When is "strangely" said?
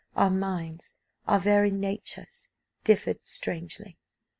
3.27-3.99